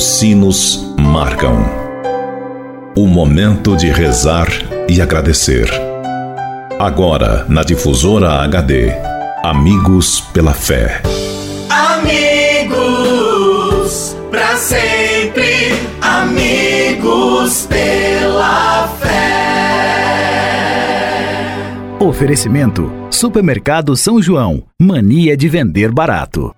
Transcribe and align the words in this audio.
os 0.00 0.06
sinos 0.06 0.94
marcam. 0.98 1.62
O 2.96 3.06
momento 3.06 3.76
de 3.76 3.90
rezar 3.90 4.48
e 4.88 4.98
agradecer. 4.98 5.68
Agora, 6.78 7.44
na 7.50 7.62
difusora 7.62 8.30
HD, 8.44 8.94
Amigos 9.44 10.22
pela 10.32 10.54
Fé. 10.54 11.02
Amigos, 11.68 12.16
para 14.30 14.56
sempre, 14.56 15.74
amigos 16.00 17.66
pela 17.66 18.88
fé. 19.02 19.10
Oferecimento: 22.00 22.90
Supermercado 23.10 23.94
São 23.94 24.22
João. 24.22 24.62
Mania 24.80 25.36
de 25.36 25.46
vender 25.46 25.92
barato. 25.92 26.56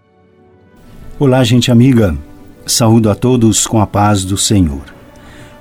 Olá, 1.18 1.42
gente 1.42 1.72
amiga. 1.72 2.16
Saúdo 2.66 3.10
a 3.10 3.14
todos 3.14 3.66
com 3.66 3.80
a 3.80 3.86
paz 3.86 4.24
do 4.24 4.38
Senhor. 4.38 4.82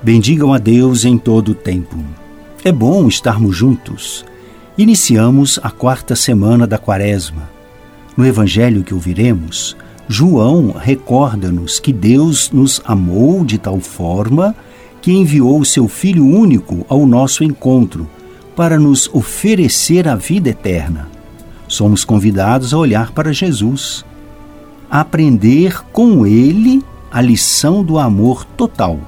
Bendigam 0.00 0.54
a 0.54 0.58
Deus 0.58 1.04
em 1.04 1.18
todo 1.18 1.50
o 1.50 1.54
tempo. 1.54 1.96
É 2.64 2.70
bom 2.70 3.08
estarmos 3.08 3.56
juntos. 3.56 4.24
Iniciamos 4.78 5.58
a 5.64 5.70
quarta 5.70 6.14
semana 6.14 6.64
da 6.64 6.78
Quaresma. 6.78 7.50
No 8.16 8.24
evangelho 8.24 8.84
que 8.84 8.94
ouviremos, 8.94 9.76
João 10.06 10.70
recorda-nos 10.78 11.80
que 11.80 11.92
Deus 11.92 12.52
nos 12.52 12.80
amou 12.84 13.44
de 13.44 13.58
tal 13.58 13.80
forma 13.80 14.54
que 15.00 15.12
enviou 15.12 15.58
o 15.58 15.64
seu 15.64 15.88
Filho 15.88 16.24
único 16.24 16.86
ao 16.88 17.04
nosso 17.04 17.42
encontro 17.42 18.08
para 18.54 18.78
nos 18.78 19.10
oferecer 19.12 20.06
a 20.06 20.14
vida 20.14 20.50
eterna. 20.50 21.08
Somos 21.66 22.04
convidados 22.04 22.72
a 22.72 22.78
olhar 22.78 23.10
para 23.10 23.32
Jesus, 23.32 24.04
a 24.88 25.00
aprender 25.00 25.82
com 25.92 26.24
Ele 26.24 26.80
a 27.12 27.20
lição 27.20 27.84
do 27.84 27.98
amor 27.98 28.42
total, 28.44 28.98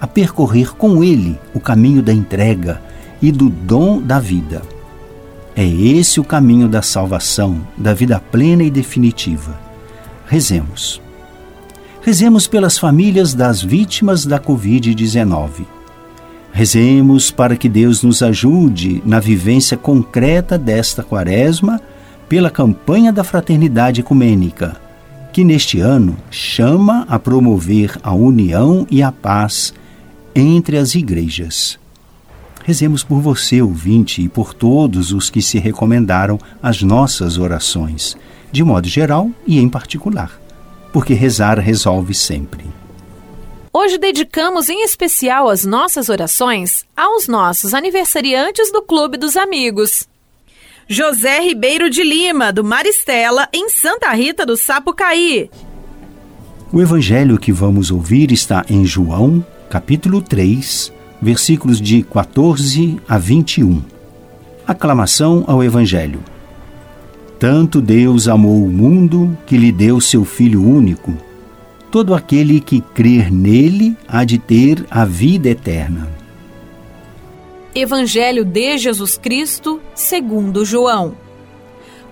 a 0.00 0.06
percorrer 0.06 0.74
com 0.74 1.04
Ele 1.04 1.38
o 1.52 1.60
caminho 1.60 2.02
da 2.02 2.12
entrega 2.12 2.80
e 3.20 3.30
do 3.30 3.50
dom 3.50 4.00
da 4.00 4.18
vida. 4.18 4.62
É 5.54 5.64
esse 5.64 6.18
o 6.18 6.24
caminho 6.24 6.68
da 6.68 6.80
salvação, 6.80 7.60
da 7.76 7.92
vida 7.92 8.18
plena 8.18 8.64
e 8.64 8.70
definitiva. 8.70 9.60
Rezemos. 10.26 11.02
Rezemos 12.00 12.46
pelas 12.46 12.78
famílias 12.78 13.34
das 13.34 13.62
vítimas 13.62 14.24
da 14.24 14.40
Covid-19. 14.40 15.66
Rezemos 16.50 17.30
para 17.30 17.56
que 17.56 17.68
Deus 17.68 18.02
nos 18.02 18.22
ajude 18.22 19.02
na 19.04 19.20
vivência 19.20 19.76
concreta 19.76 20.56
desta 20.56 21.02
quaresma 21.02 21.80
pela 22.28 22.50
campanha 22.50 23.12
da 23.12 23.22
fraternidade 23.22 24.00
ecumênica 24.00 24.83
que 25.34 25.42
neste 25.42 25.80
ano 25.80 26.16
chama 26.30 27.04
a 27.08 27.18
promover 27.18 27.98
a 28.04 28.14
união 28.14 28.86
e 28.88 29.02
a 29.02 29.10
paz 29.10 29.74
entre 30.32 30.78
as 30.78 30.94
igrejas. 30.94 31.76
Rezemos 32.62 33.02
por 33.02 33.20
você, 33.20 33.60
ouvinte, 33.60 34.22
e 34.22 34.28
por 34.28 34.54
todos 34.54 35.10
os 35.10 35.30
que 35.30 35.42
se 35.42 35.58
recomendaram 35.58 36.38
as 36.62 36.82
nossas 36.82 37.36
orações, 37.36 38.16
de 38.52 38.62
modo 38.62 38.86
geral 38.86 39.28
e 39.44 39.58
em 39.58 39.68
particular, 39.68 40.40
porque 40.92 41.14
rezar 41.14 41.58
resolve 41.58 42.14
sempre. 42.14 42.64
Hoje 43.72 43.98
dedicamos 43.98 44.68
em 44.68 44.84
especial 44.84 45.48
as 45.48 45.64
nossas 45.64 46.08
orações 46.08 46.84
aos 46.96 47.26
nossos 47.26 47.74
aniversariantes 47.74 48.70
do 48.70 48.80
Clube 48.82 49.16
dos 49.16 49.36
Amigos. 49.36 50.06
José 50.86 51.40
Ribeiro 51.40 51.88
de 51.88 52.02
Lima, 52.02 52.52
do 52.52 52.62
Maristela, 52.62 53.48
em 53.54 53.70
Santa 53.70 54.12
Rita 54.12 54.44
do 54.44 54.54
Sapucaí. 54.54 55.50
O 56.70 56.80
evangelho 56.80 57.38
que 57.38 57.50
vamos 57.50 57.90
ouvir 57.90 58.30
está 58.30 58.66
em 58.68 58.84
João, 58.84 59.44
capítulo 59.70 60.20
3, 60.20 60.92
versículos 61.22 61.80
de 61.80 62.02
14 62.02 63.00
a 63.08 63.16
21. 63.16 63.82
Aclamação 64.66 65.44
ao 65.46 65.64
evangelho. 65.64 66.22
Tanto 67.38 67.80
Deus 67.80 68.28
amou 68.28 68.62
o 68.62 68.70
mundo 68.70 69.36
que 69.46 69.56
lhe 69.56 69.72
deu 69.72 70.00
seu 70.02 70.22
Filho 70.22 70.62
único. 70.62 71.16
Todo 71.90 72.14
aquele 72.14 72.60
que 72.60 72.82
crer 72.82 73.32
nele 73.32 73.96
há 74.06 74.22
de 74.22 74.36
ter 74.36 74.84
a 74.90 75.06
vida 75.06 75.48
eterna. 75.48 76.23
Evangelho 77.74 78.44
de 78.44 78.78
Jesus 78.78 79.18
Cristo, 79.18 79.82
segundo 79.96 80.64
João. 80.64 81.16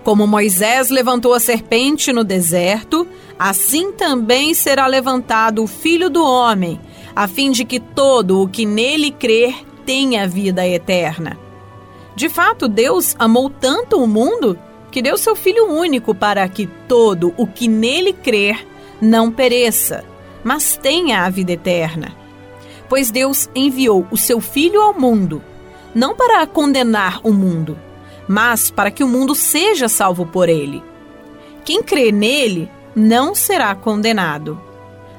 Como 0.03 0.27
Moisés 0.27 0.89
levantou 0.89 1.33
a 1.33 1.39
serpente 1.39 2.11
no 2.11 2.25
deserto, 2.25 3.07
assim 3.39 3.93
também 3.93 4.53
será 4.53 4.85
levantado 4.87 5.63
o 5.63 5.67
Filho 5.67 6.09
do 6.09 6.21
homem, 6.21 6.81
a 7.15 7.29
fim 7.29 7.49
de 7.49 7.63
que 7.63 7.79
todo 7.79 8.41
o 8.41 8.47
que 8.49 8.65
nele 8.65 9.09
crer 9.09 9.55
tenha 9.85 10.27
vida 10.27 10.67
eterna. 10.67 11.39
De 12.13 12.27
fato, 12.27 12.67
Deus 12.67 13.15
amou 13.17 13.49
tanto 13.49 14.03
o 14.03 14.05
mundo 14.05 14.59
que 14.91 15.01
deu 15.01 15.17
seu 15.17 15.33
Filho 15.33 15.71
único 15.71 16.13
para 16.13 16.45
que 16.49 16.67
todo 16.89 17.33
o 17.37 17.47
que 17.47 17.69
nele 17.69 18.11
crer 18.11 18.67
não 18.99 19.31
pereça, 19.31 20.03
mas 20.43 20.75
tenha 20.75 21.21
a 21.21 21.29
vida 21.29 21.53
eterna. 21.53 22.13
Pois 22.89 23.09
Deus 23.09 23.49
enviou 23.55 24.05
o 24.11 24.17
seu 24.17 24.41
Filho 24.41 24.81
ao 24.81 24.93
mundo 24.93 25.41
não 25.93 26.15
para 26.15 26.45
condenar 26.47 27.19
o 27.23 27.31
mundo, 27.31 27.77
mas 28.27 28.71
para 28.71 28.91
que 28.91 29.03
o 29.03 29.07
mundo 29.07 29.35
seja 29.35 29.87
salvo 29.87 30.25
por 30.25 30.49
ele. 30.49 30.83
Quem 31.63 31.81
crê 31.81 32.11
nele 32.11 32.69
não 32.95 33.33
será 33.33 33.73
condenado. 33.75 34.59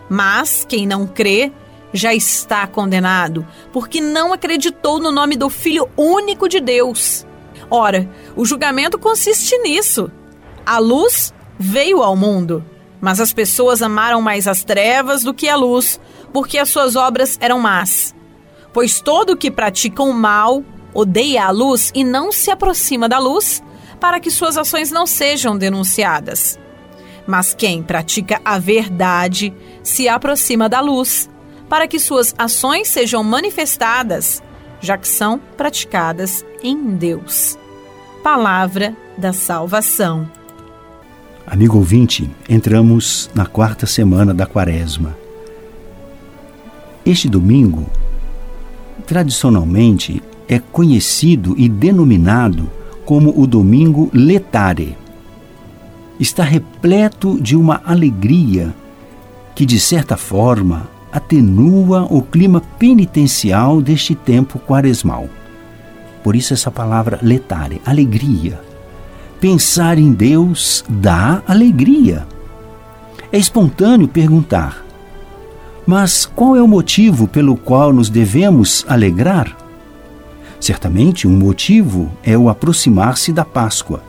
Mas 0.09 0.65
quem 0.69 0.87
não 0.87 1.07
crê 1.07 1.51
já 1.93 2.13
está 2.13 2.67
condenado, 2.67 3.47
porque 3.73 4.01
não 4.01 4.33
acreditou 4.33 4.99
no 4.99 5.13
nome 5.13 5.37
do 5.37 5.49
Filho 5.49 5.89
único 5.97 6.49
de 6.49 6.61
Deus. 6.61 7.25
Ora, 7.71 8.09
o 8.37 8.45
julgamento 8.45 8.99
consiste 8.99 9.57
nisso. 9.59 10.11
A 10.67 10.79
luz 10.79 11.33
veio 11.59 12.03
ao 12.03 12.17
mundo, 12.17 12.65
mas 13.01 13.21
as 13.21 13.33
pessoas 13.33 13.81
amaram 13.81 14.21
mais 14.21 14.49
as 14.49 14.65
trevas 14.65 15.23
do 15.23 15.33
que 15.33 15.49
a 15.49 15.57
luz, 15.57 16.01
porque 16.33 16.59
as 16.59 16.69
suas 16.69 16.97
obras 16.97 17.39
eram 17.41 17.61
más. 17.61 18.15
Pois 18.75 19.01
todo 19.01 19.37
que 19.37 19.53
pratica 19.53 20.03
o 20.03 20.13
mal 20.13 20.65
odeia 20.93 21.47
a 21.47 21.51
luz 21.51 21.93
e 21.95 22.03
não 22.03 22.33
se 22.33 22.51
aproxima 22.51 23.09
da 23.09 23.21
luz, 23.21 23.63
para 24.01 24.19
que 24.19 24.33
suas 24.33 24.59
ações 24.59 24.91
não 24.91 25.07
sejam 25.07 25.57
denunciadas. 25.57 26.59
Mas 27.25 27.55
quem 27.55 27.85
pratica 27.85 28.41
a 28.45 28.59
verdade 28.59 29.55
se 29.83 30.09
aproxima 30.09 30.69
da 30.69 30.81
luz, 30.81 31.31
para 31.69 31.87
que 31.87 32.01
suas 32.01 32.35
ações 32.37 32.89
sejam 32.89 33.23
manifestadas, 33.23 34.43
já 34.81 34.99
que 34.99 35.09
são 35.09 35.39
praticadas 35.57 36.45
em 36.61 36.97
Deus. 36.97 37.57
Palavra 38.25 38.97
da 39.17 39.33
salvação. 39.33 40.29
Amigo 41.47 41.79
ouvinte, 41.79 42.29
entramos 42.49 43.31
na 43.35 43.47
quarta 43.47 43.87
semana 43.87 44.35
da 44.35 44.47
Quaresma. 44.47 45.17
Este 47.07 47.29
domingo 47.29 47.89
Tradicionalmente, 49.07 50.23
é 50.49 50.59
conhecido 50.59 51.55
e 51.59 51.69
denominado 51.69 52.71
como 53.05 53.39
o 53.39 53.47
Domingo 53.47 54.11
Letare. 54.13 54.97
Está 56.19 56.43
repleto 56.43 57.41
de 57.41 57.57
uma 57.57 57.83
alegria 57.85 58.75
que, 59.55 59.67
de 59.67 59.79
certa 59.79 60.17
forma, 60.17 60.89
atenua 61.13 62.07
o 62.11 62.23
clima 62.23 62.61
penitencial 62.79 63.81
deste 63.81 64.15
tempo 64.15 64.59
quaresmal. 64.59 65.29
Por 66.23 66.35
isso, 66.35 66.55
essa 66.55 66.71
palavra 66.71 67.19
letare, 67.23 67.81
alegria. 67.85 68.61
Pensar 69.41 69.99
em 69.99 70.13
Deus 70.13 70.85
dá 70.89 71.43
alegria. 71.47 72.27
É 73.31 73.39
espontâneo 73.39 74.09
perguntar: 74.09 74.84
mas 75.87 76.25
qual 76.25 76.57
é 76.57 76.63
o 76.63 76.69
motivo 76.69 77.29
pelo 77.29 77.57
qual 77.57 77.93
nos 77.93 78.09
devemos 78.09 78.85
alegrar? 78.89 79.57
Certamente, 80.59 81.29
um 81.29 81.37
motivo 81.37 82.11
é 82.23 82.39
o 82.39 82.49
aproximar-se 82.49 83.33
da 83.33 83.45
Páscoa, 83.45 84.03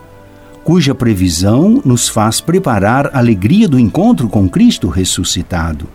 cuja 0.63 0.95
previsão 0.95 1.81
nos 1.83 2.07
faz 2.07 2.39
preparar 2.39 3.07
a 3.13 3.17
alegria 3.17 3.67
do 3.67 3.77
encontro 3.77 4.29
com 4.29 4.47
Cristo 4.47 4.87
ressuscitado. 4.87 5.85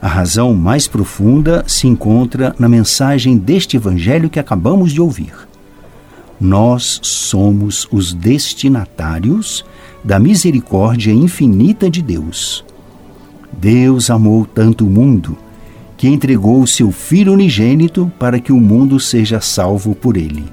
A 0.00 0.08
razão 0.08 0.54
mais 0.54 0.88
profunda 0.88 1.62
se 1.66 1.86
encontra 1.86 2.54
na 2.58 2.68
mensagem 2.68 3.36
deste 3.36 3.76
Evangelho 3.76 4.30
que 4.30 4.40
acabamos 4.40 4.92
de 4.92 5.00
ouvir. 5.00 5.34
Nós 6.40 7.00
somos 7.02 7.86
os 7.92 8.14
destinatários 8.14 9.62
da 10.02 10.18
misericórdia 10.18 11.12
infinita 11.12 11.90
de 11.90 12.00
Deus. 12.00 12.64
Deus 13.52 14.10
amou 14.10 14.46
tanto 14.46 14.86
o 14.86 14.90
mundo 14.90 15.36
que 15.96 16.08
entregou 16.08 16.62
o 16.62 16.66
seu 16.66 16.90
Filho 16.90 17.32
unigênito 17.32 18.10
para 18.18 18.40
que 18.40 18.52
o 18.52 18.60
mundo 18.60 18.98
seja 18.98 19.40
salvo 19.40 19.94
por 19.94 20.16
ele. 20.16 20.44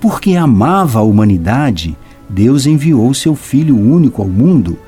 Porque 0.00 0.36
amava 0.36 0.98
a 0.98 1.02
humanidade, 1.02 1.96
Deus 2.28 2.66
enviou 2.66 3.14
seu 3.14 3.34
Filho 3.34 3.76
único 3.78 4.20
ao 4.20 4.28
mundo 4.28 4.78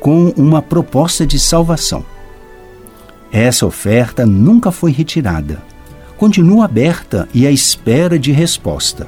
com 0.00 0.32
uma 0.36 0.60
proposta 0.60 1.26
de 1.26 1.38
salvação. 1.38 2.04
Essa 3.30 3.66
oferta 3.66 4.26
nunca 4.26 4.70
foi 4.70 4.90
retirada. 4.90 5.62
Continua 6.16 6.64
aberta 6.64 7.28
e 7.32 7.46
à 7.46 7.50
espera 7.50 8.18
de 8.18 8.32
resposta. 8.32 9.06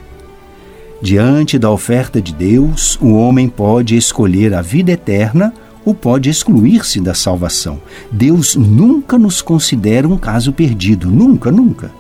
Diante 1.03 1.59
da 1.59 1.71
oferta 1.71 2.21
de 2.21 2.33
Deus, 2.33 2.99
o 3.01 3.13
homem 3.13 3.49
pode 3.49 3.97
escolher 3.97 4.55
a 4.55 4.63
vida 4.63 4.93
eterna 4.93 5.53
ou 5.87 5.95
pode 5.95 6.29
excluir-se 6.29 7.01
da 7.01 7.15
salvação. 7.15 7.81
Deus 8.11 8.57
nunca 8.57 9.17
nos 9.17 9.41
considera 9.41 10.09
um 10.09 10.19
caso 10.19 10.53
perdido, 10.53 11.09
nunca, 11.09 11.53
nunca. 11.53 11.93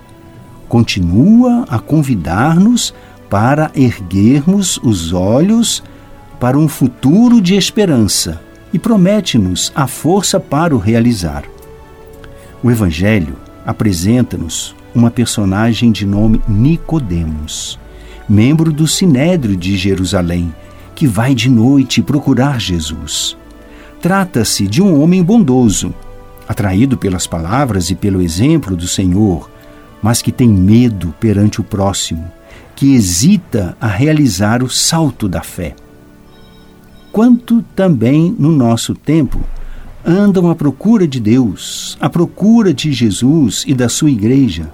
Continua 0.68 1.64
a 1.68 1.78
convidar-nos 1.78 2.92
para 3.30 3.70
erguermos 3.76 4.76
os 4.82 5.12
olhos 5.12 5.84
para 6.40 6.58
um 6.58 6.66
futuro 6.66 7.40
de 7.40 7.54
esperança 7.54 8.42
e 8.72 8.78
promete-nos 8.78 9.72
a 9.74 9.86
força 9.86 10.40
para 10.40 10.74
o 10.74 10.78
realizar. 10.78 11.44
O 12.62 12.70
Evangelho 12.70 13.36
apresenta-nos 13.64 14.74
uma 14.92 15.12
personagem 15.12 15.92
de 15.92 16.04
nome 16.04 16.40
Nicodemos, 16.48 17.78
membro 18.28 18.72
do 18.72 18.88
Sinédrio 18.88 19.56
de 19.56 19.76
Jerusalém, 19.76 20.52
que 20.94 21.06
vai 21.06 21.34
de 21.34 21.48
noite 21.48 22.02
procurar 22.02 22.60
Jesus. 22.60 23.36
Trata-se 24.00 24.66
de 24.66 24.82
um 24.82 25.00
homem 25.00 25.22
bondoso, 25.22 25.94
atraído 26.48 26.96
pelas 26.96 27.26
palavras 27.26 27.90
e 27.90 27.94
pelo 27.94 28.22
exemplo 28.22 28.76
do 28.76 28.86
Senhor, 28.86 29.50
mas 30.02 30.22
que 30.22 30.30
tem 30.30 30.48
medo 30.48 31.14
perante 31.18 31.60
o 31.60 31.64
próximo, 31.64 32.30
que 32.74 32.94
hesita 32.94 33.76
a 33.80 33.86
realizar 33.86 34.62
o 34.62 34.68
salto 34.68 35.28
da 35.28 35.42
fé. 35.42 35.74
Quanto 37.10 37.62
também 37.74 38.34
no 38.38 38.52
nosso 38.52 38.94
tempo 38.94 39.40
andam 40.04 40.50
à 40.50 40.54
procura 40.54 41.08
de 41.08 41.18
Deus, 41.18 41.96
à 42.00 42.08
procura 42.08 42.72
de 42.72 42.92
Jesus 42.92 43.64
e 43.66 43.74
da 43.74 43.88
sua 43.88 44.10
igreja, 44.10 44.70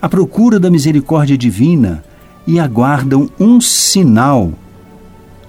à 0.00 0.08
procura 0.08 0.58
da 0.58 0.70
misericórdia 0.70 1.36
divina 1.36 2.02
e 2.46 2.58
aguardam 2.58 3.28
um 3.38 3.60
sinal, 3.60 4.52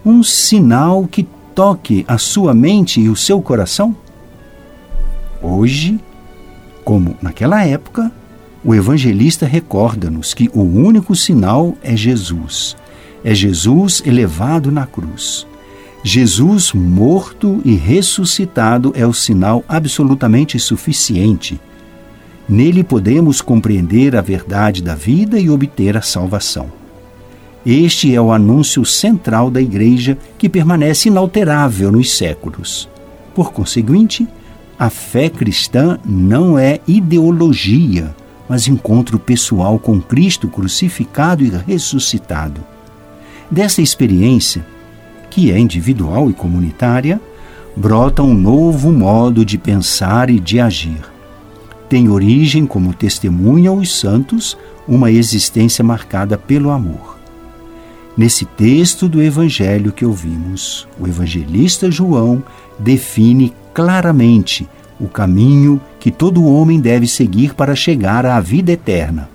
um 0.06 0.22
sinal 0.22 1.08
que 1.08 1.28
toque 1.54 2.04
a 2.08 2.18
sua 2.18 2.54
mente 2.54 3.00
e 3.00 3.10
o 3.10 3.16
seu 3.16 3.42
coração? 3.42 3.96
Hoje, 5.42 6.00
como 6.84 7.16
naquela 7.22 7.64
época, 7.66 8.12
o 8.64 8.74
evangelista 8.74 9.46
recorda-nos 9.46 10.34
que 10.34 10.50
o 10.54 10.62
único 10.62 11.16
sinal 11.16 11.78
é 11.84 11.96
Jesus. 11.96 12.76
É 13.24 13.34
Jesus 13.34 14.02
elevado 14.06 14.72
na 14.72 14.86
cruz. 14.86 15.46
Jesus 16.04 16.74
morto 16.74 17.62
e 17.64 17.76
ressuscitado 17.76 18.92
é 18.96 19.06
o 19.06 19.14
sinal 19.14 19.64
absolutamente 19.68 20.60
suficiente. 20.60 21.60
Nele 22.48 22.84
podemos 22.84 23.42
compreender 23.42 24.16
a 24.16 24.22
verdade 24.22 24.84
da 24.84 24.96
vida 24.96 25.40
e 25.40 25.50
obter 25.50 25.96
a 25.96 26.02
salvação. 26.02 26.83
Este 27.66 28.14
é 28.14 28.20
o 28.20 28.34
anúncio 28.34 28.84
central 28.84 29.50
da 29.50 29.62
Igreja 29.62 30.18
que 30.38 30.50
permanece 30.50 31.08
inalterável 31.08 31.92
nos 31.92 32.18
séculos. 32.18 32.90
Por 33.34 33.54
conseguinte, 33.54 34.28
a 34.78 34.90
fé 34.90 35.30
cristã 35.30 35.98
não 36.04 36.60
é 36.60 36.82
ideologia, 36.86 38.14
mas 38.50 38.68
encontro 38.68 39.18
pessoal 39.18 39.80
com 39.80 40.02
Cristo 40.02 40.50
crucificado 40.50 41.42
e 41.42 41.50
ressuscitado. 41.50 42.62
Dessa 43.50 43.82
experiência, 43.82 44.66
que 45.30 45.50
é 45.50 45.58
individual 45.58 46.30
e 46.30 46.34
comunitária, 46.34 47.22
brota 47.78 48.22
um 48.22 48.34
novo 48.34 48.92
modo 48.92 49.46
de 49.46 49.58
pensar 49.58 50.30
e 50.30 50.38
de 50.38 50.60
agir. 50.60 51.02
Tem 51.88 52.10
origem, 52.10 52.66
como 52.66 52.94
testemunham 52.94 53.78
os 53.78 53.98
santos, 53.98 54.58
uma 54.86 55.12
existência 55.12 55.84
marcada 55.84 56.38
pelo 56.38 56.70
amor. 56.70 57.13
Nesse 58.16 58.46
texto 58.46 59.10
do 59.10 59.22
Evangelho 59.22 59.92
que 59.92 60.06
ouvimos, 60.06 60.88
o 61.00 61.08
evangelista 61.08 61.90
João 61.90 62.44
define 62.78 63.52
claramente 63.74 64.70
o 65.00 65.08
caminho 65.08 65.82
que 66.00 66.12
todo 66.12 66.46
homem 66.46 66.80
deve 66.80 67.08
seguir 67.08 67.56
para 67.56 67.76
chegar 67.76 68.24
à 68.24 68.40
vida 68.40 68.72
eterna. 68.72 69.30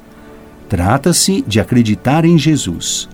Trata-se 0.69 1.43
de 1.47 1.59
acreditar 1.59 2.25
em 2.25 2.39
Jesus. 2.39 3.09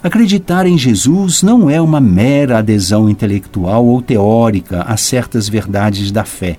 Acreditar 0.00 0.64
em 0.64 0.78
Jesus 0.78 1.42
não 1.42 1.68
é 1.68 1.80
uma 1.80 2.00
mera 2.00 2.58
adesão 2.58 3.08
intelectual 3.08 3.84
ou 3.84 4.00
teórica 4.00 4.82
a 4.82 4.96
certas 4.96 5.48
verdades 5.48 6.12
da 6.12 6.24
fé, 6.24 6.56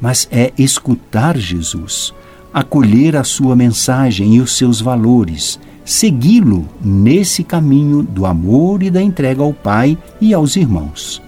mas 0.00 0.28
é 0.30 0.52
escutar 0.56 1.36
Jesus, 1.36 2.14
acolher 2.54 3.16
a 3.16 3.24
sua 3.24 3.56
mensagem 3.56 4.36
e 4.36 4.40
os 4.40 4.56
seus 4.56 4.80
valores, 4.80 5.58
segui-lo 5.88 6.68
nesse 6.84 7.42
caminho 7.42 8.02
do 8.02 8.26
amor 8.26 8.82
e 8.82 8.90
da 8.90 9.00
entrega 9.00 9.42
ao 9.42 9.54
Pai 9.54 9.96
e 10.20 10.34
aos 10.34 10.54
irmãos. 10.54 11.22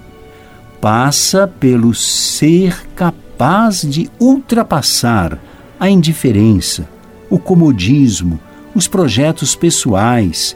Passa 0.82 1.48
pelo 1.48 1.94
ser 1.94 2.86
capaz 2.94 3.80
de 3.80 4.10
ultrapassar 4.20 5.38
a 5.78 5.88
indiferença, 5.88 6.86
o 7.30 7.38
comodismo, 7.38 8.38
os 8.74 8.86
projetos 8.86 9.56
pessoais 9.56 10.54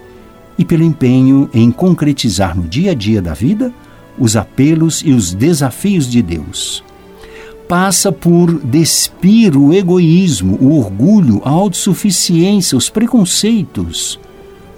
e 0.59 0.67
pelo 0.67 0.85
empenho 0.85 1.49
em 1.55 1.71
concretizar 1.71 2.55
no 2.55 2.65
dia 2.65 2.91
a 2.91 2.95
dia 2.95 3.23
da 3.23 3.33
vida 3.33 3.73
os 4.19 4.37
apelos 4.37 5.03
e 5.03 5.13
os 5.13 5.33
desafios 5.33 6.11
de 6.11 6.21
Deus 6.21 6.85
passa 7.69 8.13
por 8.13 8.59
despir 8.61 9.57
o 9.57 9.73
egoísmo, 9.73 10.59
o 10.61 10.79
orgulho, 10.79 11.41
a 11.45 11.51
autossuficiência, 11.51 12.77
os 12.77 12.91
preconceitos, 12.91 14.21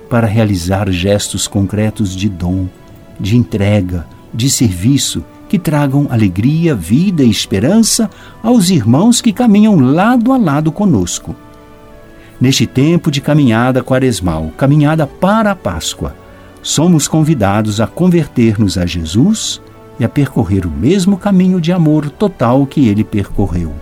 para 0.09 0.27
realizar 0.27 0.91
gestos 0.91 1.49
concretos 1.49 2.15
de 2.15 2.29
dom, 2.29 2.67
de 3.19 3.37
entrega, 3.37 4.07
de 4.33 4.49
serviço 4.49 5.25
que 5.49 5.59
tragam 5.59 6.07
alegria, 6.11 6.75
vida 6.75 7.23
e 7.23 7.31
esperança 7.31 8.11
aos 8.43 8.71
irmãos 8.71 9.21
que 9.21 9.33
caminham 9.33 9.79
lado 9.79 10.33
a 10.33 10.37
lado 10.37 10.71
conosco. 10.71 11.35
Neste 12.41 12.67
tempo 12.67 13.11
de 13.11 13.21
caminhada 13.21 13.83
quaresmal, 13.83 14.53
caminhada 14.57 15.07
para 15.07 15.53
a 15.53 15.57
Páscoa, 15.57 16.15
somos 16.63 17.09
convidados 17.09 17.81
a 17.81 17.87
converter-nos 17.87 18.77
a 18.77 18.85
Jesus 18.85 19.61
e 19.99 20.05
a 20.05 20.09
percorrer 20.09 20.67
o 20.67 20.71
mesmo 20.71 21.17
caminho 21.17 21.61
de 21.61 21.73
amor 21.73 22.11
total 22.11 22.67
que 22.67 22.89
ele 22.89 23.03
percorreu. 23.03 23.73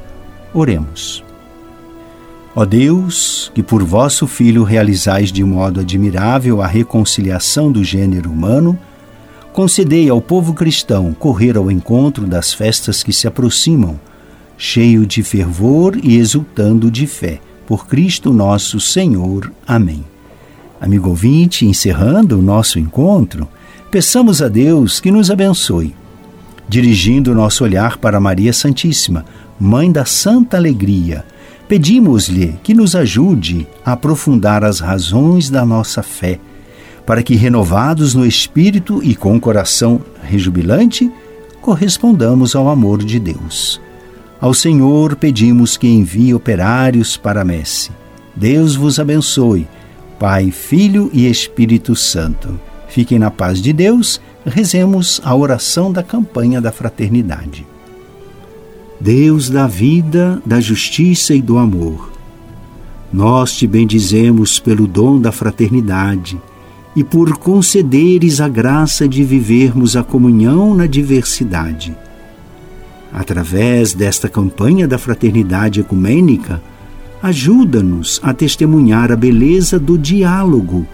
Oremos. 0.53 1.25
Ó 2.57 2.65
Deus, 2.65 3.51
que 3.53 3.65
por 3.65 3.83
vosso 3.83 4.29
Filho 4.29 4.63
realizais 4.63 5.33
de 5.33 5.43
modo 5.43 5.81
admirável 5.81 6.63
a 6.63 6.67
reconciliação 6.69 7.73
do 7.73 7.83
gênero 7.83 8.31
humano, 8.31 8.79
concedei 9.53 10.09
ao 10.09 10.21
povo 10.21 10.55
cristão 10.55 11.13
correr 11.13 11.57
ao 11.57 11.69
encontro 11.69 12.27
das 12.27 12.53
festas 12.53 13.03
que 13.03 13.13
se 13.13 13.27
aproximam, 13.27 13.99
cheio 14.57 15.05
de 15.05 15.23
fervor 15.25 15.99
e 16.01 16.17
exultando 16.17 16.91
de 16.91 17.09
fé. 17.09 17.41
Por 17.67 17.89
Cristo 17.89 18.33
nosso 18.33 18.79
Senhor. 18.79 19.51
Amém. 19.67 20.05
Amigo 20.81 21.09
ouvinte, 21.09 21.67
encerrando 21.67 22.39
o 22.39 22.43
nosso 22.43 22.79
encontro, 22.79 23.49
peçamos 23.91 24.43
a 24.43 24.49
Deus 24.49 25.01
que 25.01 25.11
nos 25.11 25.31
abençoe 25.31 25.95
Dirigindo 26.69 27.35
nosso 27.35 27.65
olhar 27.65 27.99
para 27.99 28.21
Maria 28.21 28.53
Santíssima, 28.53 29.25
Mãe 29.61 29.93
da 29.93 30.05
Santa 30.05 30.57
Alegria, 30.57 31.25
pedimos-lhe 31.69 32.59
que 32.63 32.75
nos 32.75 32.97
ajude 32.97 33.67
a 33.85 33.93
aprofundar 33.93 34.65
as 34.65 34.81
razões 34.81 35.51
da 35.51 35.65
nossa 35.65 36.03
fé, 36.03 36.39
para 37.07 37.23
que, 37.23 37.35
renovados 37.35 38.15
no 38.15 38.27
espírito 38.27 39.01
e 39.03 39.15
com 39.15 39.37
o 39.37 39.41
coração 39.41 40.01
rejubilante, 40.23 41.11
correspondamos 41.61 42.57
ao 42.57 42.69
amor 42.69 43.05
de 43.05 43.19
Deus. 43.19 43.81
Ao 44.41 44.53
Senhor 44.53 45.17
pedimos 45.17 45.77
que 45.77 45.87
envie 45.87 46.35
operários 46.35 47.17
para 47.17 47.43
a 47.43 47.45
messe. 47.45 47.91
Deus 48.35 48.75
vos 48.75 48.99
abençoe, 48.99 49.69
Pai, 50.19 50.51
Filho 50.51 51.11
e 51.13 51.29
Espírito 51.29 51.95
Santo. 51.95 52.59
Fiquem 52.89 53.19
na 53.19 53.31
paz 53.31 53.61
de 53.63 53.73
Deus 53.73 54.21
rezemos 54.45 55.21
a 55.25 55.35
oração 55.35 55.91
da 55.91 56.03
campanha 56.03 56.61
da 56.61 56.71
fraternidade. 56.71 57.67
Deus 59.01 59.51
da 59.51 59.67
vida, 59.67 60.41
da 60.45 60.61
justiça 60.61 61.35
e 61.35 61.43
do 61.43 61.59
amor, 61.59 62.13
nós 63.13 63.53
te 63.53 63.67
bendizemos 63.67 64.59
pelo 64.59 64.87
dom 64.87 65.21
da 65.21 65.33
fraternidade 65.33 66.41
e 66.97 67.03
por 67.03 67.37
concederes 67.39 68.41
a 68.41 68.49
graça 68.49 69.09
de 69.09 69.25
vivermos 69.25 69.97
a 69.97 70.03
comunhão 70.03 70.75
na 70.75 70.87
diversidade. 70.87 71.97
Através 73.13 73.95
desta 73.95 74.29
campanha 74.29 74.89
da 74.89 74.99
fraternidade 74.99 75.81
ecumênica, 75.81 76.61
ajuda-nos 77.23 78.21
a 78.23 78.35
testemunhar 78.35 79.11
a 79.13 79.17
beleza 79.17 79.79
do 79.79 79.97
diálogo 79.97 80.87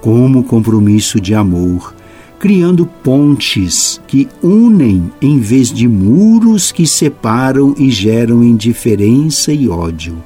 como 0.00 0.42
compromisso 0.42 1.20
de 1.20 1.34
amor 1.34 1.94
criando 2.42 2.84
pontes 3.04 4.00
que 4.08 4.28
unem 4.42 5.12
em 5.22 5.38
vez 5.38 5.72
de 5.72 5.86
muros 5.86 6.72
que 6.72 6.88
separam 6.88 7.72
e 7.78 7.88
geram 7.88 8.42
indiferença 8.42 9.52
e 9.52 9.68
ódio. 9.68 10.20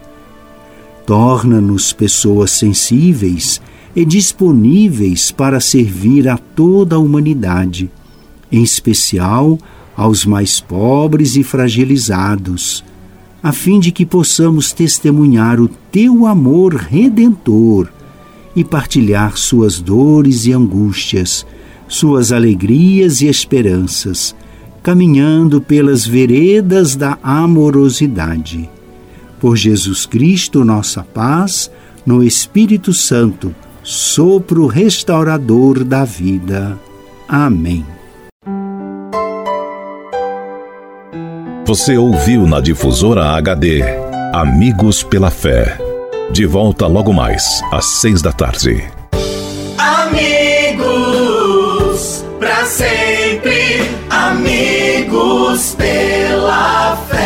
Torna-nos 1.04 1.92
pessoas 1.92 2.52
sensíveis 2.52 3.60
e 3.94 4.02
disponíveis 4.02 5.30
para 5.30 5.60
servir 5.60 6.26
a 6.26 6.38
toda 6.38 6.96
a 6.96 6.98
humanidade, 6.98 7.90
em 8.50 8.62
especial 8.62 9.58
aos 9.94 10.24
mais 10.24 10.58
pobres 10.58 11.36
e 11.36 11.42
fragilizados, 11.42 12.82
a 13.42 13.52
fim 13.52 13.78
de 13.78 13.92
que 13.92 14.06
possamos 14.06 14.72
testemunhar 14.72 15.60
o 15.60 15.68
teu 15.92 16.24
amor 16.24 16.76
redentor 16.76 17.92
e 18.56 18.64
partilhar 18.64 19.36
suas 19.36 19.78
dores 19.82 20.46
e 20.46 20.54
angústias, 20.54 21.44
suas 21.88 22.32
alegrias 22.32 23.20
e 23.20 23.26
esperanças, 23.26 24.34
caminhando 24.82 25.60
pelas 25.60 26.06
veredas 26.06 26.94
da 26.96 27.18
amorosidade 27.22 28.68
por 29.40 29.56
Jesus 29.56 30.06
Cristo, 30.06 30.64
nossa 30.64 31.02
paz, 31.02 31.70
no 32.04 32.22
Espírito 32.22 32.92
Santo, 32.92 33.54
sopro 33.82 34.66
restaurador 34.66 35.84
da 35.84 36.04
vida. 36.04 36.78
Amém. 37.28 37.84
Você 41.64 41.96
ouviu 41.96 42.46
na 42.46 42.60
difusora 42.60 43.30
HD 43.36 43.82
Amigos 44.32 45.02
pela 45.02 45.30
Fé. 45.30 45.78
De 46.32 46.44
volta 46.46 46.86
logo 46.86 47.12
mais, 47.12 47.62
às 47.72 47.86
seis 47.86 48.20
da 48.22 48.32
tarde. 48.32 48.84
Amigos, 49.78 50.35
pela 55.74 56.96
fé. 57.08 57.16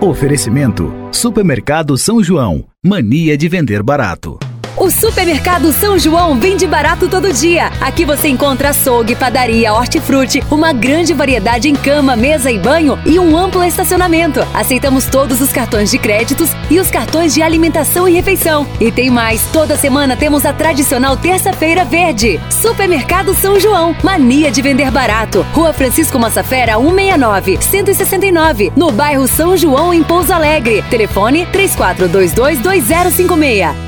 Oferecimento: 0.00 0.92
Supermercado 1.12 1.96
São 1.96 2.22
João. 2.22 2.64
Mania 2.84 3.36
de 3.36 3.48
vender 3.48 3.82
barato. 3.82 4.38
O 4.82 4.90
Supermercado 4.90 5.72
São 5.72 5.96
João 5.96 6.40
vende 6.40 6.66
barato 6.66 7.08
todo 7.08 7.32
dia. 7.32 7.70
Aqui 7.80 8.04
você 8.04 8.26
encontra 8.26 8.70
açougue, 8.70 9.14
padaria, 9.14 9.72
hortifruti, 9.72 10.42
uma 10.50 10.72
grande 10.72 11.14
variedade 11.14 11.68
em 11.68 11.74
cama, 11.76 12.16
mesa 12.16 12.50
e 12.50 12.58
banho 12.58 12.98
e 13.06 13.16
um 13.16 13.38
amplo 13.38 13.62
estacionamento. 13.62 14.40
Aceitamos 14.52 15.06
todos 15.06 15.40
os 15.40 15.52
cartões 15.52 15.88
de 15.88 16.00
créditos 16.00 16.50
e 16.68 16.80
os 16.80 16.90
cartões 16.90 17.32
de 17.32 17.42
alimentação 17.42 18.08
e 18.08 18.12
refeição. 18.12 18.66
E 18.80 18.90
tem 18.90 19.08
mais, 19.08 19.44
toda 19.52 19.76
semana 19.76 20.16
temos 20.16 20.44
a 20.44 20.52
tradicional 20.52 21.16
terça-feira 21.16 21.84
verde. 21.84 22.40
Supermercado 22.50 23.34
São 23.34 23.60
João, 23.60 23.94
mania 24.02 24.50
de 24.50 24.62
vender 24.62 24.90
barato. 24.90 25.46
Rua 25.52 25.72
Francisco 25.72 26.18
Massafera, 26.18 26.72
169, 26.72 27.58
169, 27.60 28.72
no 28.74 28.90
bairro 28.90 29.28
São 29.28 29.56
João, 29.56 29.94
em 29.94 30.02
Pouso 30.02 30.32
Alegre. 30.32 30.82
Telefone 30.90 31.46
34222056. 31.52 33.81